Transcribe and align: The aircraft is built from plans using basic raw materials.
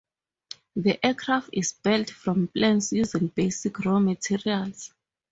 The 0.75 1.05
aircraft 1.05 1.51
is 1.53 1.73
built 1.73 2.09
from 2.09 2.47
plans 2.47 2.91
using 2.91 3.27
basic 3.27 3.85
raw 3.85 3.99
materials. 3.99 4.95